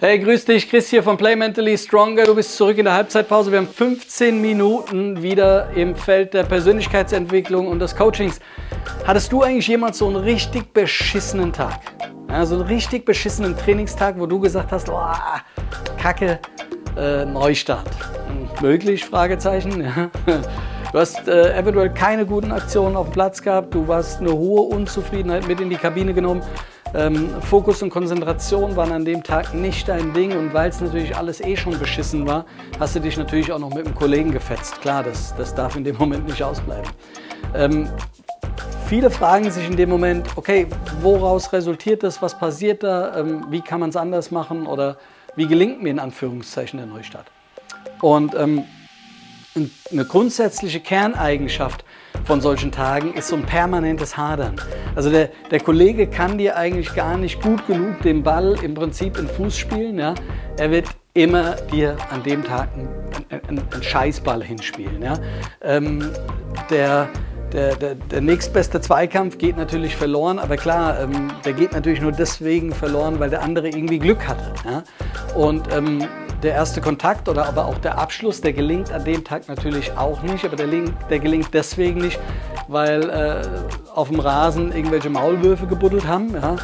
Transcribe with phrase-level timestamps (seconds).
[0.00, 2.24] Hey, grüß dich, Chris hier von Play Mentally Stronger.
[2.24, 3.52] Du bist zurück in der Halbzeitpause.
[3.52, 8.40] Wir haben 15 Minuten wieder im Feld der Persönlichkeitsentwicklung und des Coachings.
[9.06, 11.78] Hattest du eigentlich jemals so einen richtig beschissenen Tag?
[12.28, 15.00] Ja, so einen richtig beschissenen Trainingstag, wo du gesagt hast, oh,
[15.96, 16.40] Kacke,
[16.98, 17.88] äh, Neustart.
[18.26, 19.04] Hm, möglich?
[19.04, 19.86] Fragezeichen.
[20.92, 23.74] Du hast äh, eventuell keine guten Aktionen auf dem Platz gehabt.
[23.74, 26.40] Du warst eine hohe Unzufriedenheit mit in die Kabine genommen.
[26.96, 31.16] Ähm, Fokus und Konzentration waren an dem Tag nicht dein Ding und weil es natürlich
[31.16, 32.46] alles eh schon beschissen war,
[32.78, 34.80] hast du dich natürlich auch noch mit einem Kollegen gefetzt.
[34.80, 36.88] Klar, das, das darf in dem Moment nicht ausbleiben.
[37.52, 37.88] Ähm,
[38.86, 40.68] viele fragen sich in dem Moment, okay,
[41.00, 44.96] woraus resultiert das, was passiert da, ähm, wie kann man es anders machen oder
[45.34, 47.26] wie gelingt mir in Anführungszeichen der Neustart.
[48.02, 48.62] Und ähm,
[49.90, 51.84] eine grundsätzliche Kerneigenschaft
[52.24, 54.56] von solchen Tagen ist so ein permanentes Hadern.
[54.94, 59.18] Also der, der Kollege kann dir eigentlich gar nicht gut genug den Ball im Prinzip
[59.18, 59.98] in Fuß spielen.
[59.98, 60.14] Ja?
[60.58, 62.88] Er wird immer dir an dem Tag einen,
[63.48, 65.02] einen, einen Scheißball hinspielen.
[65.02, 65.14] Ja?
[65.62, 66.10] Ähm,
[66.70, 67.08] der,
[67.52, 72.12] der, der, der nächstbeste Zweikampf geht natürlich verloren, aber klar, ähm, der geht natürlich nur
[72.12, 74.52] deswegen verloren, weil der andere irgendwie Glück hatte.
[74.64, 74.82] Ja?
[75.34, 76.08] Und ähm,
[76.44, 80.22] der erste Kontakt oder aber auch der Abschluss, der gelingt an dem Tag natürlich auch
[80.22, 82.20] nicht, aber der, der gelingt deswegen nicht,
[82.68, 83.42] weil äh,
[83.94, 86.34] auf dem Rasen irgendwelche Maulwürfe gebuddelt haben.
[86.34, 86.56] Ja?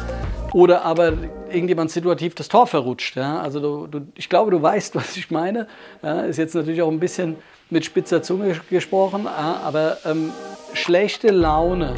[0.53, 1.13] Oder aber
[1.49, 3.15] irgendjemand situativ das Tor verrutscht.
[3.15, 3.41] Ja?
[3.41, 5.67] Also du, du, ich glaube, du weißt, was ich meine.
[6.03, 6.21] Ja?
[6.21, 7.35] Ist jetzt natürlich auch ein bisschen
[7.69, 10.31] mit spitzer Zunge gesprochen, aber ähm,
[10.73, 11.95] schlechte Laune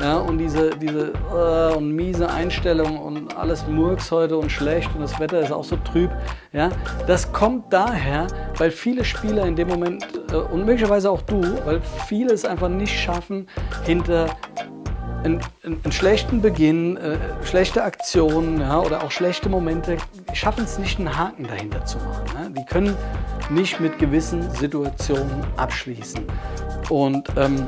[0.00, 5.00] ja, und diese, diese äh, und miese Einstellung und alles Murks heute und schlecht und
[5.00, 6.10] das Wetter ist auch so trüb.
[6.52, 6.70] Ja,
[7.06, 8.26] das kommt daher,
[8.58, 12.68] weil viele Spieler in dem Moment äh, und möglicherweise auch du, weil viele es einfach
[12.68, 13.48] nicht schaffen,
[13.84, 14.28] hinter
[15.24, 19.96] einen, einen schlechten Beginn, äh, schlechte Aktionen ja, oder auch schlechte Momente,
[20.32, 22.24] schaffen es nicht, einen Haken dahinter zu machen.
[22.34, 22.48] Ja.
[22.50, 22.96] Die können
[23.50, 26.24] nicht mit gewissen Situationen abschließen.
[26.88, 27.66] Und ähm,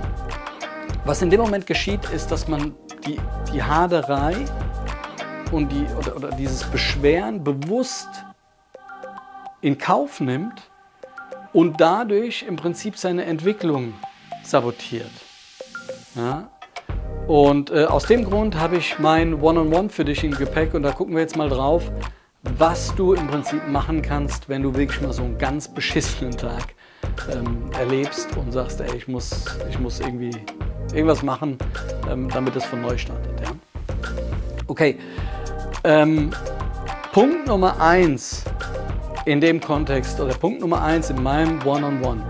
[1.08, 2.74] was in dem Moment geschieht, ist, dass man
[3.06, 3.18] die,
[3.50, 4.36] die Haderei
[5.50, 8.10] und die, oder, oder dieses Beschweren bewusst
[9.62, 10.70] in Kauf nimmt
[11.54, 13.94] und dadurch im Prinzip seine Entwicklung
[14.42, 15.10] sabotiert.
[16.14, 16.50] Ja?
[17.26, 20.74] Und äh, aus dem Grund habe ich mein One-on-One -on -One für dich im Gepäck
[20.74, 21.90] und da gucken wir jetzt mal drauf,
[22.56, 26.74] was du im Prinzip machen kannst, wenn du wirklich mal so einen ganz beschissenen Tag
[27.32, 30.30] ähm, erlebst und sagst, ey, ich muss, ich muss irgendwie
[30.92, 31.58] irgendwas machen,
[32.10, 33.40] ähm, damit es von neu startet.
[33.40, 33.50] Ja?
[34.66, 34.98] Okay,
[35.84, 36.30] ähm,
[37.12, 38.44] Punkt Nummer eins
[39.24, 42.22] in dem Kontext oder Punkt Nummer eins in meinem One-on-One -on -One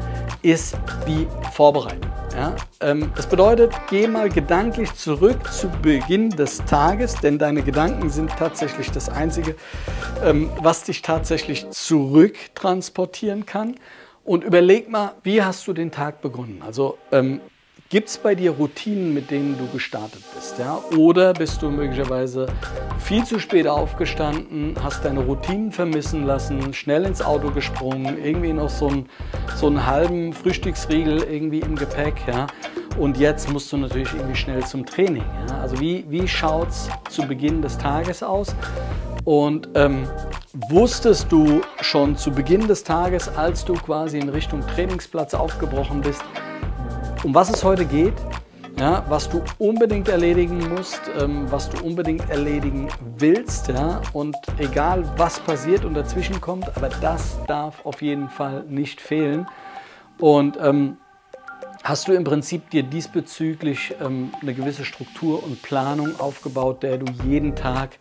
[0.42, 0.76] ist
[1.06, 2.07] die Vorbereitung.
[2.38, 2.54] Ja?
[2.81, 8.31] Ähm, das bedeutet, geh mal gedanklich zurück zu Beginn des Tages, denn deine Gedanken sind
[8.31, 9.56] tatsächlich das Einzige,
[10.22, 13.75] ähm, was dich tatsächlich zurücktransportieren kann.
[14.22, 16.62] Und überleg mal, wie hast du den Tag begonnen?
[16.65, 17.41] Also ähm,
[17.91, 20.59] Gibt es bei dir Routinen, mit denen du gestartet bist?
[20.59, 20.78] Ja?
[20.99, 22.44] Oder bist du möglicherweise
[22.99, 28.69] viel zu spät aufgestanden, hast deine Routinen vermissen lassen, schnell ins Auto gesprungen, irgendwie noch
[28.69, 29.09] so einen,
[29.56, 32.16] so einen halben Frühstücksriegel irgendwie im Gepäck?
[32.26, 32.47] Ja?
[32.99, 35.25] Und jetzt musst du natürlich irgendwie schnell zum Training.
[35.49, 35.62] Ja?
[35.62, 38.55] Also wie, wie schaut es zu Beginn des Tages aus?
[39.25, 40.06] Und ähm,
[40.69, 46.22] wusstest du schon zu Beginn des Tages, als du quasi in Richtung Trainingsplatz aufgebrochen bist,
[47.24, 48.14] um was es heute geht,
[48.78, 53.68] ja, was du unbedingt erledigen musst, ähm, was du unbedingt erledigen willst.
[53.68, 59.00] Ja, und egal was passiert und dazwischen kommt, aber das darf auf jeden Fall nicht
[59.00, 59.46] fehlen.
[60.18, 60.96] Und ähm,
[61.82, 67.06] hast du im Prinzip dir diesbezüglich ähm, eine gewisse Struktur und Planung aufgebaut, der du
[67.24, 67.98] jeden Tag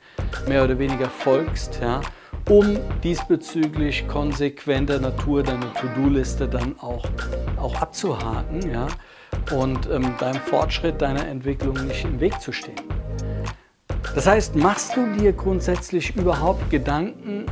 [0.47, 2.01] mehr oder weniger folgst, ja,
[2.50, 7.06] um diesbezüglich konsequenter Natur deine To-Do-Liste dann auch,
[7.58, 8.88] auch abzuhaken ja,
[9.56, 12.81] und ähm, deinem Fortschritt, deiner Entwicklung nicht im Weg zu stehen.
[14.16, 17.45] Das heißt, machst du dir grundsätzlich überhaupt Gedanken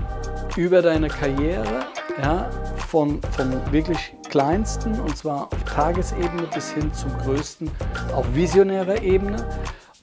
[0.55, 1.85] über deine Karriere,
[2.21, 2.49] ja,
[2.87, 7.69] von, vom wirklich kleinsten und zwar auf Tagesebene bis hin zum größten
[8.15, 9.45] auf visionärer Ebene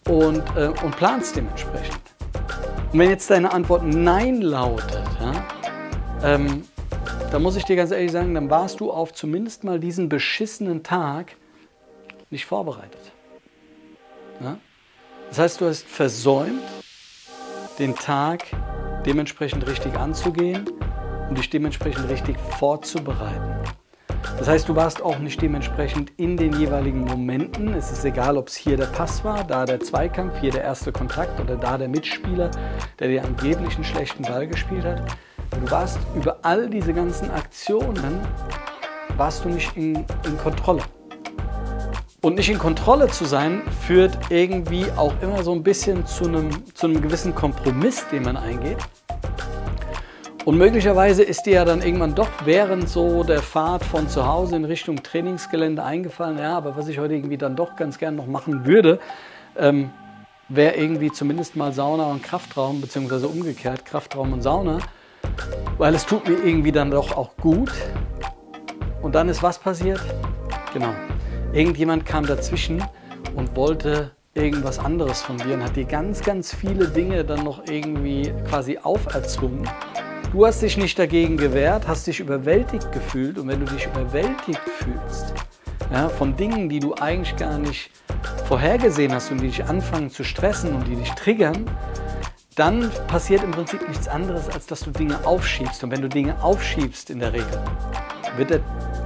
[0.09, 2.03] und, äh, und planst dementsprechend.
[2.93, 5.45] Und wenn jetzt deine Antwort Nein lautet, ja,
[6.23, 6.65] ähm,
[7.31, 10.83] dann muss ich dir ganz ehrlich sagen, dann warst du auf zumindest mal diesen beschissenen
[10.83, 11.37] Tag
[12.29, 13.13] nicht vorbereitet.
[14.41, 14.59] Ja?
[15.31, 16.63] Das heißt, du hast versäumt,
[17.79, 18.45] den Tag
[19.07, 20.69] dementsprechend richtig anzugehen
[21.31, 23.52] und dich dementsprechend richtig vorzubereiten.
[24.39, 27.75] Das heißt, du warst auch nicht dementsprechend in den jeweiligen Momenten.
[27.75, 30.93] Es ist egal, ob es hier der Pass war, da der Zweikampf, hier der erste
[30.93, 32.51] Kontakt oder da der Mitspieler,
[32.99, 35.03] der dir angeblich einen schlechten Ball gespielt hat.
[35.51, 38.21] Du warst über all diese ganzen Aktionen,
[39.17, 40.83] warst du nicht in, in Kontrolle.
[42.23, 46.51] Und nicht in Kontrolle zu sein, führt irgendwie auch immer so ein bisschen zu einem,
[46.75, 48.79] zu einem gewissen Kompromiss, den man eingeht.
[50.45, 54.57] Und möglicherweise ist dir ja dann irgendwann doch während so der Fahrt von zu Hause
[54.57, 58.27] in Richtung Trainingsgelände eingefallen, ja, aber was ich heute irgendwie dann doch ganz gern noch
[58.27, 58.99] machen würde,
[59.57, 59.91] ähm,
[60.49, 64.79] wäre irgendwie zumindest mal Sauna und Kraftraum, beziehungsweise umgekehrt Kraftraum und Sauna,
[65.79, 67.71] weil es tut mir irgendwie dann doch auch gut.
[69.01, 70.01] Und dann ist was passiert?
[70.73, 70.93] Genau.
[71.53, 72.83] Irgendjemand kam dazwischen
[73.37, 77.69] und wollte irgendwas anderes von dir und hat dir ganz, ganz viele Dinge dann noch
[77.69, 79.69] irgendwie quasi auferzwungen
[80.33, 84.63] Du hast dich nicht dagegen gewehrt, hast dich überwältigt gefühlt und wenn du dich überwältigt
[84.79, 85.35] fühlst
[85.93, 87.91] ja, von Dingen, die du eigentlich gar nicht
[88.49, 91.67] vorhergesehen hast und die dich anfangen zu stressen und die dich triggern,
[92.57, 95.85] dann passiert im Prinzip nichts anderes, als dass du Dinge aufschiebst.
[95.85, 97.63] Und wenn du Dinge aufschiebst in der Regel,
[98.39, 98.61] wird, der,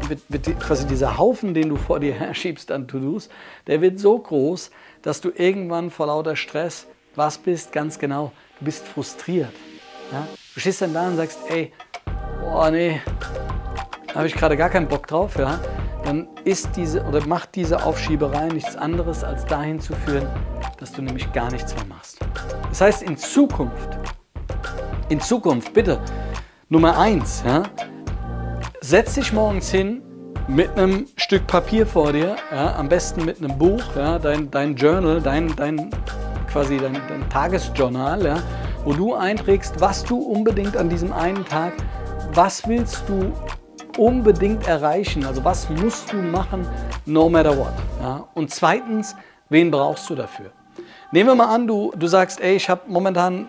[0.07, 3.31] wird, wird quasi dieser Haufen, den du vor dir herschiebst an To-Dos,
[3.67, 4.71] der wird so groß,
[5.03, 6.87] dass du irgendwann vor lauter Stress
[7.17, 8.31] was bist, ganz genau,
[8.61, 9.53] du bist frustriert.
[10.13, 10.25] Ja?
[10.57, 11.71] Du stehst dann da und sagst, ey,
[12.41, 13.03] boah, nee,
[14.09, 15.61] da habe ich gerade gar keinen Bock drauf, ja,
[16.03, 20.27] dann ist diese oder macht diese Aufschieberei nichts anderes, als dahin zu führen,
[20.79, 22.21] dass du nämlich gar nichts mehr machst.
[22.71, 23.99] Das heißt, in Zukunft,
[25.11, 26.01] in Zukunft, bitte,
[26.71, 27.65] Nummer eins, ja,
[28.81, 30.01] setz dich morgens hin
[30.49, 34.75] mit einem Stück Papier vor dir, ja, am besten mit einem Buch, ja, dein, dein
[34.75, 35.91] Journal, dein, dein
[36.51, 38.43] quasi dein, dein Tagesjournal, ja,
[38.87, 41.73] wo du einträgst, was du unbedingt an diesem einen Tag,
[42.35, 43.33] was willst du
[43.99, 46.65] unbedingt erreichen, also was musst du machen,
[47.05, 47.73] no matter what.
[48.01, 48.29] Ja?
[48.35, 49.17] Und zweitens,
[49.49, 50.53] wen brauchst du dafür?
[51.11, 53.49] Nehmen wir mal an, du, du sagst, ey, ich habe momentan,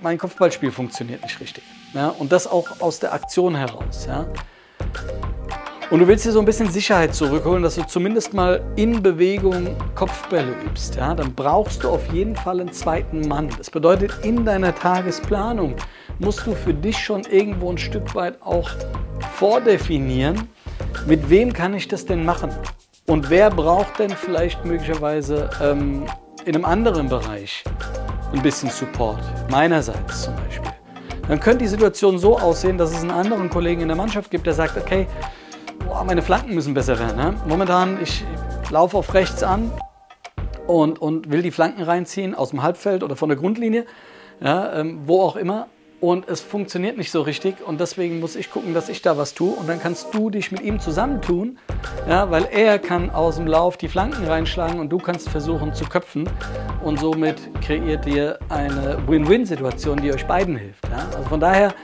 [0.00, 1.64] mein Kopfballspiel funktioniert nicht richtig.
[1.92, 2.08] Ja?
[2.08, 4.06] Und das auch aus der Aktion heraus.
[4.08, 4.26] Ja?
[5.90, 9.74] Und du willst dir so ein bisschen Sicherheit zurückholen, dass du zumindest mal in Bewegung
[9.94, 10.96] Kopfbälle übst.
[10.96, 11.14] Ja?
[11.14, 13.48] Dann brauchst du auf jeden Fall einen zweiten Mann.
[13.56, 15.76] Das bedeutet, in deiner Tagesplanung
[16.18, 18.68] musst du für dich schon irgendwo ein Stück weit auch
[19.36, 20.48] vordefinieren,
[21.06, 22.50] mit wem kann ich das denn machen?
[23.06, 26.04] Und wer braucht denn vielleicht möglicherweise ähm,
[26.44, 27.64] in einem anderen Bereich
[28.34, 29.22] ein bisschen Support?
[29.50, 30.70] Meinerseits zum Beispiel.
[31.28, 34.46] Dann könnte die Situation so aussehen, dass es einen anderen Kollegen in der Mannschaft gibt,
[34.46, 35.06] der sagt, okay,
[35.88, 37.16] boah, meine Flanken müssen besser werden.
[37.16, 37.34] Ne?
[37.46, 38.24] Momentan, ich
[38.70, 39.72] laufe auf rechts an
[40.66, 43.86] und, und will die Flanken reinziehen aus dem Halbfeld oder von der Grundlinie,
[44.40, 45.68] ja, ähm, wo auch immer.
[46.00, 49.34] Und es funktioniert nicht so richtig und deswegen muss ich gucken, dass ich da was
[49.34, 49.52] tue.
[49.52, 51.58] Und dann kannst du dich mit ihm zusammentun,
[52.08, 55.86] ja, weil er kann aus dem Lauf die Flanken reinschlagen und du kannst versuchen zu
[55.86, 56.30] köpfen.
[56.84, 60.86] Und somit kreiert ihr eine Win-Win-Situation, die euch beiden hilft.
[60.88, 61.08] Ja?
[61.16, 61.74] Also von daher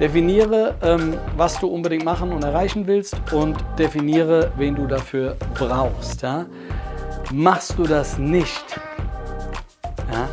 [0.00, 6.22] Definiere, ähm, was du unbedingt machen und erreichen willst und definiere, wen du dafür brauchst.
[6.22, 6.46] Ja?
[7.30, 8.64] Machst du das nicht,
[10.10, 10.26] ja,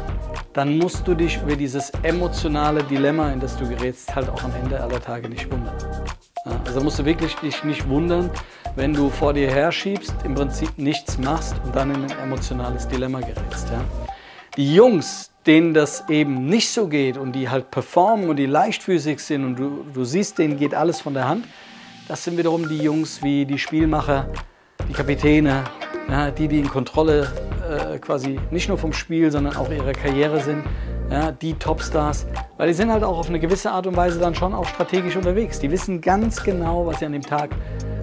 [0.53, 4.53] dann musst du dich über dieses emotionale Dilemma, in das du gerätst, halt auch am
[4.63, 5.75] Ende aller Tage nicht wundern.
[6.45, 6.53] Ja?
[6.65, 8.29] Also musst du wirklich dich nicht wundern,
[8.77, 13.19] wenn du vor dir herschiebst, im Prinzip nichts machst und dann in ein emotionales Dilemma
[13.19, 13.69] gerätst.
[13.69, 13.81] Ja?
[14.55, 19.19] Die Jungs, denen das eben nicht so geht und die halt performen und die leichtfüßig
[19.19, 21.45] sind und du, du siehst, denen geht alles von der Hand,
[22.07, 24.27] das sind wiederum die Jungs wie die Spielmacher,
[24.87, 25.63] die Kapitäne,
[26.09, 27.31] ja, die, die in Kontrolle
[27.69, 30.63] äh, quasi nicht nur vom Spiel, sondern auch ihrer Karriere sind,
[31.09, 32.25] ja, die Topstars,
[32.57, 35.15] weil die sind halt auch auf eine gewisse Art und Weise dann schon auch strategisch
[35.15, 35.59] unterwegs.
[35.59, 37.51] Die wissen ganz genau, was sie an dem Tag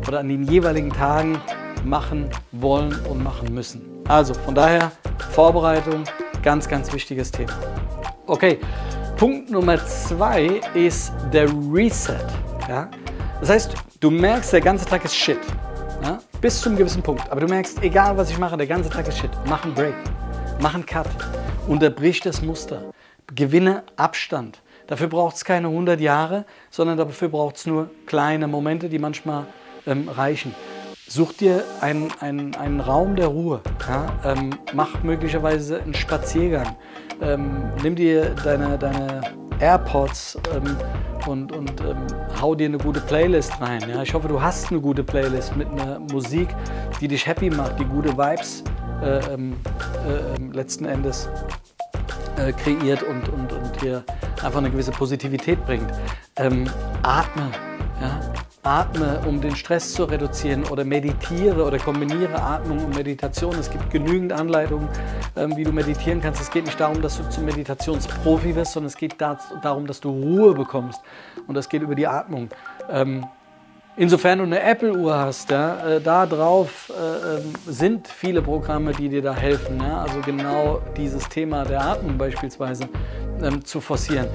[0.08, 1.38] oder an den jeweiligen Tagen
[1.84, 3.82] machen wollen und machen müssen.
[4.08, 4.92] Also von daher
[5.32, 6.04] Vorbereitung,
[6.44, 7.54] Ganz, ganz wichtiges Thema.
[8.26, 8.58] Okay,
[9.16, 12.18] Punkt Nummer zwei ist der Reset.
[12.68, 12.90] Ja?
[13.40, 15.38] Das heißt, du merkst, der ganze Tag ist Shit.
[16.02, 16.18] Ja?
[16.42, 17.30] Bis zu einem gewissen Punkt.
[17.30, 19.30] Aber du merkst, egal was ich mache, der ganze Tag ist Shit.
[19.46, 19.94] Mach einen Break.
[20.60, 21.08] Mach einen Cut.
[21.66, 22.92] Unterbrich das Muster.
[23.34, 24.60] Gewinne Abstand.
[24.86, 29.46] Dafür braucht es keine 100 Jahre, sondern dafür braucht es nur kleine Momente, die manchmal
[29.86, 30.54] ähm, reichen.
[31.06, 33.60] Such dir einen, einen, einen Raum der Ruhe.
[33.86, 34.06] Ja?
[34.24, 36.76] Ähm, mach möglicherweise einen Spaziergang.
[37.20, 39.20] Ähm, nimm dir deine, deine
[39.60, 40.76] AirPods ähm,
[41.26, 42.06] und, und ähm,
[42.40, 43.82] hau dir eine gute Playlist rein.
[43.88, 44.02] Ja?
[44.02, 46.48] Ich hoffe, du hast eine gute Playlist mit einer Musik,
[47.00, 48.64] die dich happy macht, die gute Vibes
[49.02, 49.56] äh, ähm,
[50.08, 51.28] äh, ähm, letzten Endes
[52.38, 54.04] äh, kreiert und, und, und dir
[54.42, 55.92] einfach eine gewisse Positivität bringt.
[57.02, 57.50] atme.
[58.00, 58.20] Ja?
[58.64, 63.54] Atme, um den Stress zu reduzieren oder meditiere oder kombiniere Atmung und Meditation.
[63.58, 64.88] Es gibt genügend Anleitungen,
[65.36, 66.40] ähm, wie du meditieren kannst.
[66.40, 70.10] Es geht nicht darum, dass du zum Meditationsprofi wirst, sondern es geht darum, dass du
[70.10, 71.00] Ruhe bekommst.
[71.46, 72.48] Und das geht über die Atmung.
[72.90, 73.26] Ähm,
[73.96, 79.10] insofern du eine Apple-Uhr hast, ja, äh, da drauf äh, ähm, sind viele Programme, die
[79.10, 79.78] dir da helfen.
[79.78, 82.88] Ja, also genau dieses Thema der Atmung beispielsweise
[83.64, 84.28] zu forcieren.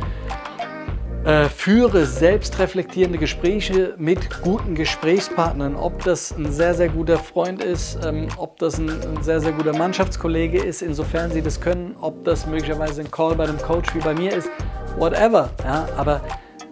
[1.29, 5.75] Äh, führe selbstreflektierende Gespräche mit guten Gesprächspartnern.
[5.75, 8.89] Ob das ein sehr, sehr guter Freund ist, ähm, ob das ein,
[9.21, 13.43] sehr, sehr guter Mannschaftskollege ist, insofern sie das können, ob das möglicherweise ein Call bei
[13.43, 14.49] einem Coach wie bei mir ist,
[14.97, 15.51] whatever.
[15.63, 15.87] Ja?
[15.97, 16.21] Aber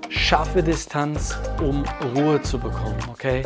[0.09, 1.85] schaffe Distanz, um
[2.15, 2.97] Ruhe zu bekommen.
[3.11, 3.43] Okay?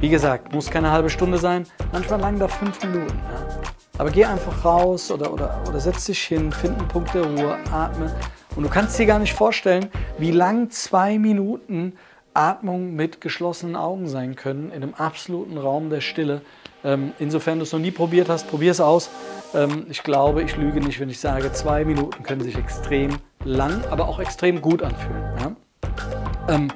[0.00, 3.20] Wie gesagt, muss keine halbe Stunde sein, manchmal lang da fünf Minuten.
[3.30, 3.60] Ja?
[3.98, 7.58] Aber geh einfach raus oder, oder, oder setz dich hin, find einen Punkt der Ruhe,
[7.70, 8.10] atme
[8.56, 11.94] und du kannst dir gar nicht vorstellen, wie lang zwei Minuten
[12.34, 16.42] Atmung mit geschlossenen Augen sein können, in einem absoluten Raum der Stille.
[16.84, 19.08] Ähm, insofern du es noch nie probiert hast, probier es aus.
[19.54, 23.82] Ähm, ich glaube, ich lüge nicht, wenn ich sage, zwei Minuten können sich extrem lang,
[23.90, 25.22] aber auch extrem gut anfühlen.
[25.40, 26.54] Ja?
[26.54, 26.68] Ähm,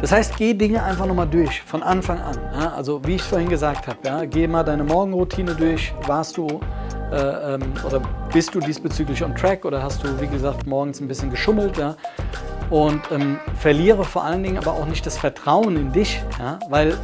[0.00, 2.36] das heißt, geh Dinge einfach nochmal durch, von Anfang an.
[2.52, 2.72] Ja?
[2.74, 4.24] Also wie ich vorhin gesagt habe, ja?
[4.24, 5.94] geh mal deine Morgenroutine durch.
[6.06, 6.60] Warst du
[7.10, 8.00] äh, ähm, oder
[8.32, 11.76] bist du diesbezüglich on track oder hast du, wie gesagt, morgens ein bisschen geschummelt?
[11.78, 11.96] Ja?
[12.70, 16.58] Und ähm, verliere vor allen Dingen aber auch nicht das Vertrauen in dich, ja?
[16.68, 16.96] weil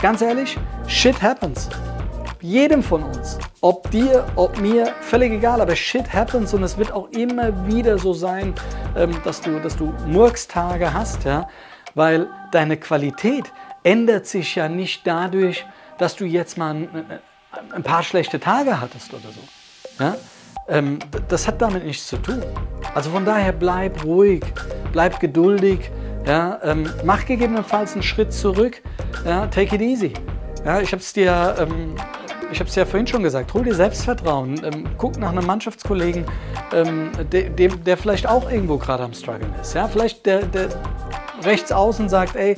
[0.00, 1.68] ganz ehrlich, shit happens.
[2.40, 3.38] Jedem von uns.
[3.60, 7.98] Ob dir, ob mir, völlig egal, aber shit happens und es wird auch immer wieder
[7.98, 8.54] so sein,
[8.96, 11.48] ähm, dass, du, dass du Murkstage hast, ja?
[11.94, 13.52] weil deine Qualität
[13.82, 15.66] ändert sich ja nicht dadurch,
[15.98, 16.88] dass du jetzt mal ein,
[17.72, 20.02] ein paar schlechte Tage hattest oder so.
[20.02, 20.16] Ja?
[20.68, 22.42] Ähm, das hat damit nichts zu tun.
[22.94, 24.42] Also von daher bleib ruhig,
[24.92, 25.90] bleib geduldig,
[26.26, 26.60] ja?
[26.62, 28.82] Ähm, mach gegebenenfalls einen Schritt zurück,
[29.24, 29.46] ja?
[29.46, 30.12] take it easy.
[30.64, 31.94] Ja, ich habe es dir, ähm,
[32.52, 36.26] ich habe ja vorhin schon gesagt, hol dir Selbstvertrauen, ähm, guck nach einem Mannschaftskollegen,
[36.72, 39.74] ähm, de, dem, der vielleicht auch irgendwo gerade am struggeln ist.
[39.74, 39.88] Ja?
[39.88, 40.68] Vielleicht der, der
[41.44, 42.56] rechts außen sagt, ey,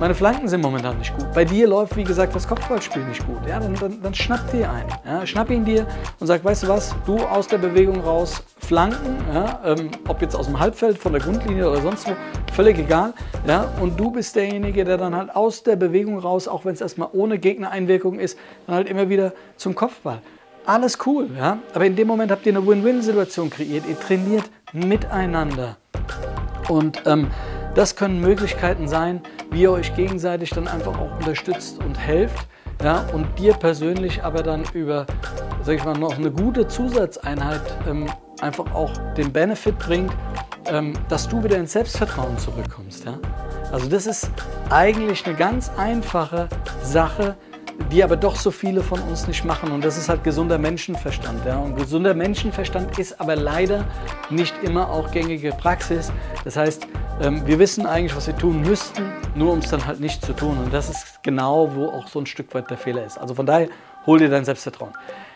[0.00, 1.32] meine Flanken sind momentan nicht gut.
[1.34, 3.46] Bei dir läuft, wie gesagt, das Kopfballspiel nicht gut.
[3.46, 4.88] Ja, dann, dann, dann schnapp dir einen.
[5.06, 5.86] Ja, schnapp ihn dir
[6.20, 10.34] und sag, weißt du was, du aus der Bewegung raus, Flanken, ja, ähm, ob jetzt
[10.34, 12.12] aus dem Halbfeld, von der Grundlinie oder sonst wo,
[12.52, 13.12] völlig egal.
[13.46, 16.80] Ja, und du bist derjenige, der dann halt aus der Bewegung raus, auch wenn es
[16.80, 20.20] erstmal ohne Gegnereinwirkung ist, dann halt immer wieder zum Kopfball.
[20.64, 21.58] Alles cool, ja.
[21.74, 23.84] Aber in dem Moment habt ihr eine Win-Win-Situation kreiert.
[23.88, 25.76] Ihr trainiert miteinander.
[26.68, 27.28] Und ähm,
[27.74, 32.46] das können Möglichkeiten sein, wie ihr euch gegenseitig dann einfach auch unterstützt und helft.
[32.82, 35.06] Ja, und dir persönlich aber dann über,
[35.62, 38.10] sag ich mal, noch eine gute Zusatzeinheit ähm,
[38.40, 40.12] einfach auch den Benefit bringt,
[40.66, 43.04] ähm, dass du wieder ins Selbstvertrauen zurückkommst.
[43.04, 43.18] Ja?
[43.70, 44.30] Also das ist
[44.70, 46.48] eigentlich eine ganz einfache
[46.82, 47.36] Sache,
[47.90, 49.70] die aber doch so viele von uns nicht machen.
[49.70, 51.44] Und das ist halt gesunder Menschenverstand.
[51.46, 51.58] Ja?
[51.58, 53.84] Und gesunder Menschenverstand ist aber leider
[54.28, 56.12] nicht immer auch gängige Praxis.
[56.44, 56.86] Das heißt,
[57.20, 59.02] ähm, wir wissen eigentlich, was wir tun müssten,
[59.34, 60.58] nur um es dann halt nicht zu tun.
[60.58, 63.18] Und das ist genau, wo auch so ein Stück weit der Fehler ist.
[63.18, 63.68] Also von daher,
[64.06, 64.92] hol dir dein Selbstvertrauen.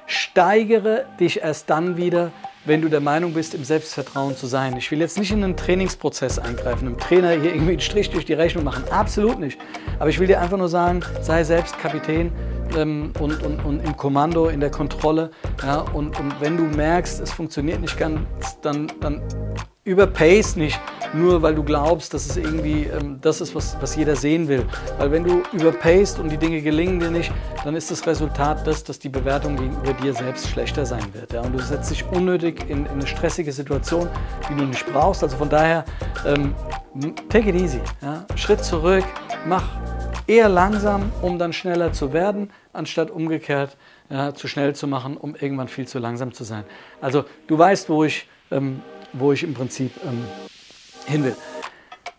[0.06, 2.30] Steigere dich erst dann wieder,
[2.64, 4.76] wenn du der Meinung bist, im Selbstvertrauen zu sein.
[4.76, 8.24] Ich will jetzt nicht in einen Trainingsprozess eingreifen, einem Trainer hier irgendwie einen Strich durch
[8.24, 8.84] die Rechnung machen.
[8.90, 9.58] Absolut nicht.
[9.98, 12.32] Aber ich will dir einfach nur sagen, sei selbst Kapitän
[12.76, 15.30] ähm, und, und, und im Kommando, in der Kontrolle.
[15.62, 18.20] Ja, und, und wenn du merkst, es funktioniert nicht ganz,
[18.62, 19.22] dann, dann
[19.86, 20.80] überpace nicht,
[21.14, 24.66] nur weil du glaubst, dass es irgendwie ähm, das ist, was, was jeder sehen will.
[24.98, 27.32] Weil wenn du überpaced und die Dinge gelingen dir nicht,
[27.62, 31.32] dann ist das Resultat das, dass die Bewertung gegenüber dir selbst schlechter sein wird.
[31.32, 31.42] Ja?
[31.42, 34.08] Und du setzt dich unnötig in, in, eine stressige Situation,
[34.50, 35.22] die du nicht brauchst.
[35.22, 35.84] Also von daher,
[36.26, 36.52] ähm,
[37.28, 37.80] take it easy.
[38.02, 38.26] Ja?
[38.34, 39.04] Schritt zurück,
[39.46, 39.64] mach
[40.26, 43.76] eher langsam, um dann schneller zu werden, anstatt umgekehrt
[44.10, 46.64] ja, zu schnell zu machen, um irgendwann viel zu langsam zu sein.
[47.00, 50.24] Also du weißt, wo ich ähm, wo ich im Prinzip ähm,
[51.06, 51.36] hin will.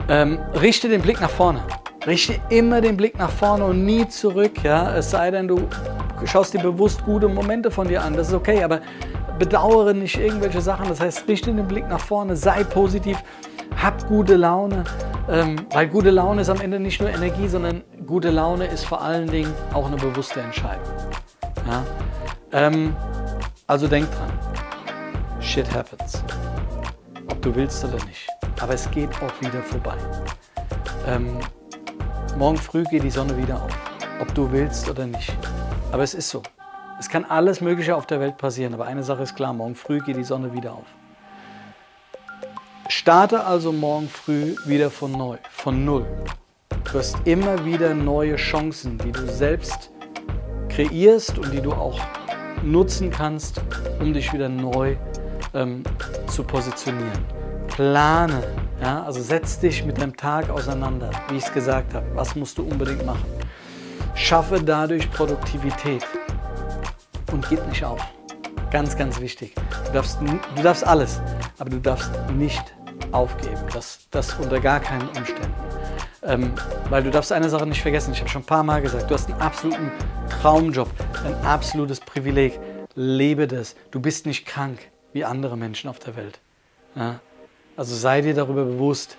[0.10, 1.62] Ähm, richte den Blick nach vorne.
[2.06, 4.64] Richte immer den Blick nach vorne und nie zurück.
[4.64, 4.96] Ja?
[4.96, 5.68] Es sei denn, du
[6.26, 8.16] schaust dir bewusst gute Momente von dir an.
[8.16, 8.82] Das ist okay, aber
[9.38, 10.88] bedauere nicht irgendwelche Sachen.
[10.88, 13.18] Das heißt, richte den Blick nach vorne, sei positiv,
[13.82, 14.84] hab gute Laune.
[15.30, 19.02] Ähm, weil gute Laune ist am Ende nicht nur Energie, sondern gute Laune ist vor
[19.02, 20.94] allen Dingen auch eine bewusste Entscheidung.
[21.68, 21.84] Ja?
[22.52, 22.96] Ähm,
[23.68, 24.32] also denk dran.
[25.40, 26.24] Shit happens
[27.38, 28.28] ob du willst oder nicht.
[28.60, 29.96] Aber es geht auch wieder vorbei.
[31.06, 31.38] Ähm,
[32.38, 33.72] morgen früh geht die Sonne wieder auf,
[34.20, 35.36] ob du willst oder nicht.
[35.92, 36.42] Aber es ist so.
[37.00, 40.00] Es kann alles Mögliche auf der Welt passieren, aber eine Sache ist klar, morgen früh
[40.00, 40.86] geht die Sonne wieder auf.
[42.90, 46.08] Starte also morgen früh wieder von neu, von null.
[46.92, 49.92] Du hast immer wieder neue Chancen, die du selbst
[50.70, 52.00] kreierst und die du auch
[52.64, 53.62] nutzen kannst,
[54.00, 54.96] um dich wieder neu
[55.54, 55.84] ähm,
[56.28, 57.26] zu positionieren.
[57.68, 58.42] Plane,
[58.82, 62.06] ja, also setz dich mit deinem Tag auseinander, wie ich es gesagt habe.
[62.16, 63.26] Was musst du unbedingt machen?
[64.16, 66.06] Schaffe dadurch Produktivität
[67.34, 68.00] und gib nicht auf.
[68.72, 69.54] Ganz, ganz wichtig.
[69.88, 71.20] Du darfst, du darfst alles,
[71.60, 72.64] aber du darfst nicht
[73.12, 73.62] aufgeben.
[73.74, 75.67] Das, das unter gar keinen Umständen.
[76.28, 76.52] Ähm,
[76.90, 79.14] weil du darfst eine Sache nicht vergessen, ich habe schon ein paar Mal gesagt, du
[79.14, 79.92] hast einen absoluten
[80.30, 80.90] Traumjob,
[81.26, 82.60] ein absolutes Privileg.
[82.96, 83.76] Lebe das.
[83.92, 84.78] Du bist nicht krank
[85.14, 86.40] wie andere Menschen auf der Welt.
[86.96, 87.22] Ja?
[87.78, 89.16] Also sei dir darüber bewusst,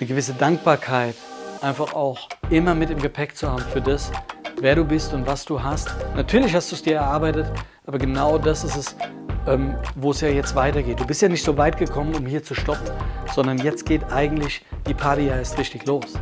[0.00, 1.14] eine gewisse Dankbarkeit
[1.60, 4.10] einfach auch immer mit im Gepäck zu haben für das,
[4.60, 5.94] wer du bist und was du hast.
[6.16, 7.46] Natürlich hast du es dir erarbeitet,
[7.86, 8.96] aber genau das ist es,
[9.46, 11.00] ähm, wo es ja jetzt weitergeht.
[11.00, 12.90] Du bist ja nicht so weit gekommen, um hier zu stoppen,
[13.34, 16.14] sondern jetzt geht eigentlich die Party ja erst richtig los.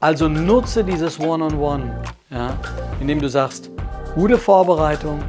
[0.00, 1.90] Also nutze dieses One-on-One, -on -One,
[2.30, 2.56] ja,
[3.00, 3.70] indem du sagst,
[4.14, 5.20] gute Vorbereitung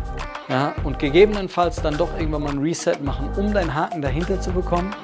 [0.50, 4.52] ja, und gegebenenfalls dann doch irgendwann mal ein Reset machen, um deinen Haken dahinter zu
[4.52, 4.96] bekommen.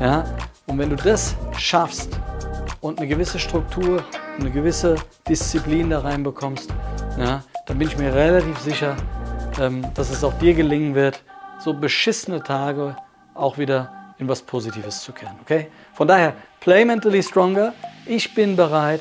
[0.00, 0.24] Ja.
[0.66, 2.18] Und wenn du das schaffst
[2.80, 4.02] und eine gewisse Struktur,
[4.38, 4.96] eine gewisse
[5.28, 6.72] Disziplin da reinbekommst,
[7.18, 8.96] ja, dann bin ich mir relativ sicher,
[9.60, 11.22] ähm, dass es auch dir gelingen wird,
[11.66, 12.94] so beschissene Tage
[13.34, 15.34] auch wieder in was Positives zu kehren.
[15.42, 15.66] Okay?
[15.94, 17.74] Von daher, play mentally stronger.
[18.06, 19.00] Ich bin bereit,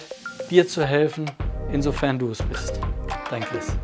[0.50, 1.30] dir zu helfen,
[1.72, 2.80] insofern du es bist.
[3.30, 3.78] Dein Chris.